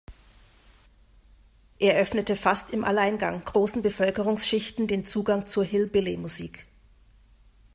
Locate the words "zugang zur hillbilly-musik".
5.05-6.65